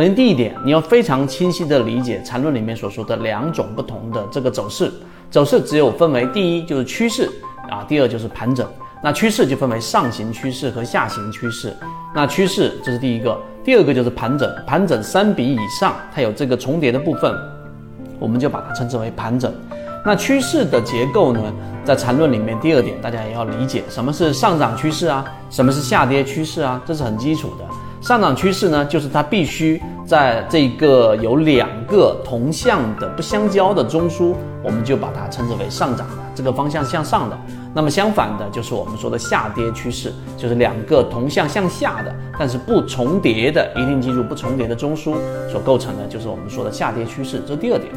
[0.00, 4.90] 首先第一点，你要非常清晰的理解缠论里面所说的两种不同的这个走势，
[5.30, 7.30] 走势只有分为第一就是趋势
[7.68, 8.66] 啊，第二就是盘整。
[9.02, 11.76] 那趋势就分为上行趋势和下行趋势。
[12.14, 17.36] 那趋势这是第一个，第二个就是盘整，盘整三笔以上，它有这个重叠的部分，
[18.18, 19.52] 我们就把它称之为盘整。
[20.02, 21.52] 那趋势的结构呢，
[21.84, 27.64] 在缠论里面，第二点大家也要理解，什么是上涨趋势啊，什么是下跌趋势啊，这是很基础的。
[28.00, 37.38] 上涨趋势呢，就是它必须在这个有两个同向的不相交的中枢，我们就把它称之为上涨的，这个方向向上的。
[37.74, 45.14] 那么相反的，就是我们说的下跌趋势，就是两个同向向下的，但是不重叠的，一定记住不重叠的中枢
[45.50, 47.40] 所构成的，就是我们说的下跌趋势。
[47.46, 47.92] 这是第二点。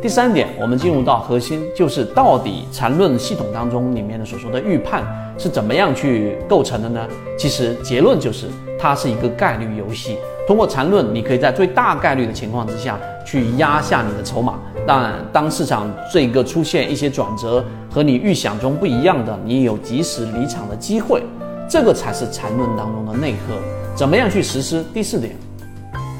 [0.00, 5.02] 第三点，我们进入到核心，就是到底缠论系统当中里面的所说的预判
[5.36, 7.00] 是怎么样去构成的呢？
[7.36, 8.46] 其实结论就是
[8.78, 10.16] 它是一个概率游戏。
[10.46, 14.54] 通过缠论，你可以在最大概率的情况之下去压下你的筹码。
[14.86, 17.62] 但当市场这个出现一些转折
[17.92, 21.24] 和你预想中不一样的，你有及时离场的机会。
[21.68, 23.56] 这个才是缠论当中的内核。
[23.96, 24.84] 怎么样去实施？
[24.94, 25.34] 第四点，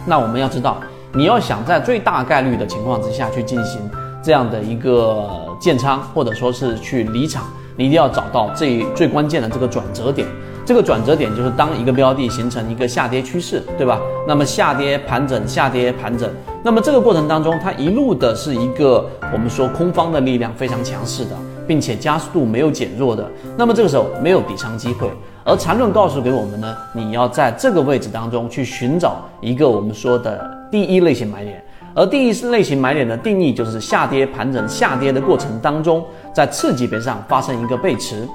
[0.05, 0.79] 那我们要知道。
[1.14, 3.81] 你要想在最大概率的情况之下去进行
[4.23, 5.27] 这样的一个
[5.59, 7.45] 建仓，或者说是去离场，
[7.77, 10.29] 你一定要找到最最关键的这个转折点。
[10.67, 13.98] 这个转折点就是当一个标的形成一个下跌趋势，对吧？
[14.27, 16.31] 那么下跌盘整，下跌盘整，
[16.62, 21.31] 那么这个过程当中，它一路的是一个我们说空方的力量非常强势的，
[21.69, 23.24] 并且加速度没有减弱的。
[23.56, 25.08] 那么这个时候没有底仓机会。
[25.44, 30.58] 而缠论告诉给我们呢，你要在这个位置当中去寻找一个我们说的。
[30.70, 38.28] 第一类型买点，而第一类型买点的定义就是下跌盘整下跌的过程当中，在次级别上发生一个背驰，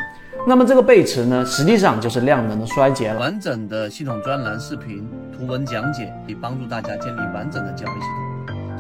[0.48, 3.20] 那么这个背驰呢，实际上就是量能的衰竭了。
[3.20, 8.23] 完整的系统专栏、视频、图文讲解，以帮助大家建立完整的交易系统，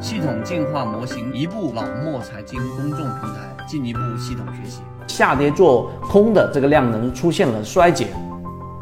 [0.02, 4.82] 系统进化模型，一步老莫财经公众平台，进一步系统学习。
[5.08, 8.08] 下跌做空的这个量能出现了衰竭，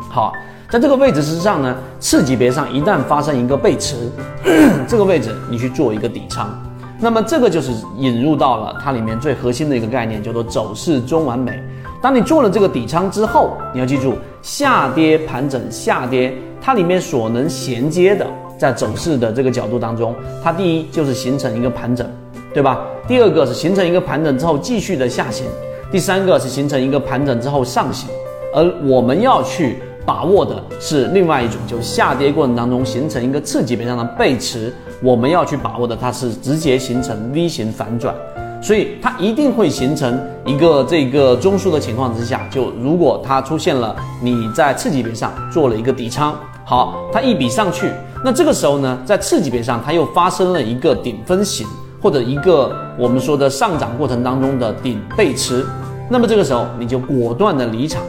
[0.09, 0.33] 好。
[0.69, 4.09] 在这个位置之上呢，次级别上一旦发生一个背驰，
[4.87, 6.49] 这个位置你去做一个底仓，
[6.97, 11.61] 那么这个就是引入到了它里面最核心的一个概念，叫做走势中完美。
[12.01, 18.25] 当你做了这个底仓之后，你要记住下跌盘整下跌，它里面所能衔接的，
[18.61, 20.13] 在走势的这个角度当中，
[20.43, 22.07] 它第一就是形成一个盘整，
[22.53, 22.85] 对吧？
[23.07, 25.47] 第二个是形成一个盘整之后继续的下行，
[25.91, 28.07] 第三个是形成一个盘整之后上行，
[28.53, 29.77] 而我们要去。
[30.03, 38.15] 把握的是另外一种，就下跌过程当中形成一个次级别上的背驰，我们要去把握的，它是直接形成 V 型反转，
[38.61, 46.35] 所以它一定会形成一个这个中枢的情况之下，就如果它出现了你在次级别上做了一个底仓，
[46.65, 47.91] 好，它一笔上去，
[48.23, 51.65] 那这个时候呢，在次级别上它又发生了一个顶分型
[52.01, 55.65] 或者一个我们说的上涨过程当中的顶背驰，
[56.09, 58.01] 那么这个时候你就果断的离场。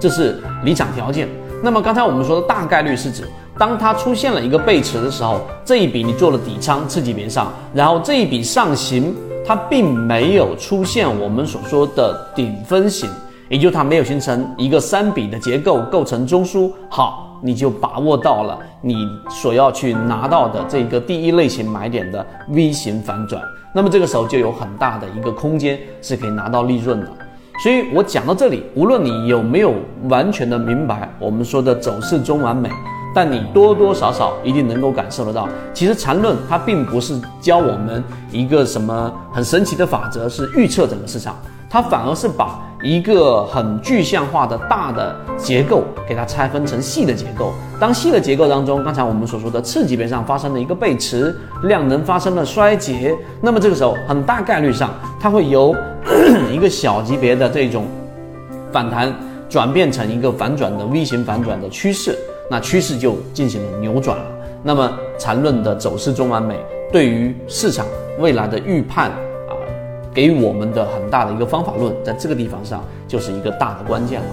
[0.00, 1.26] 这是离场条件。
[1.62, 9.14] 那么刚才我们说的大概率是指，当它出现了一个背驰的时候，这一笔你做了底仓次级别上，然后这一笔上行，
[9.46, 13.08] 它并没有出现我们所说的顶分型，
[13.48, 23.42] 也就它没有形成一个三笔的结构构成中枢，好，你就把握到了你所要去拿到的这个第一类型买点的 V 型反转。
[23.74, 27.08] 那么这个时候就有很大的一个空间是可以拿到利润的。
[27.62, 29.74] 所以我讲到这里，无论你有没有
[30.08, 32.68] 完全的明白我们说的走势中完美，
[33.14, 41.36] 但你多多少少一定能够感受得到，其实缠论它并不是教我们一个什么很神奇的法则，是预测整个市场。
[41.70, 47.52] 它反而是把一个很具象化的大的结构给它拆分成细的结构。
[47.80, 55.74] 当细的结构当中，刚才我们所说的次级别上发生了一个背驰，量能发生了衰竭，那么这个时候很大概率上它会由
[56.52, 57.86] 一个小级别的这种
[58.70, 59.12] 反弹
[59.48, 62.16] 转变成一个反转的 V 型反转的趋势，
[62.48, 64.26] 那趋势就进行了扭转了。
[64.62, 66.58] 那么缠论的走势中完美
[66.90, 67.86] 对于市场
[68.18, 69.52] 未来的预判啊。
[70.14, 74.26] 给予我们的很大的一个方法论，在这个地方上就是一个大的关键了。